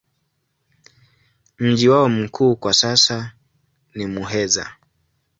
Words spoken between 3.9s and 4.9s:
ni Muheza.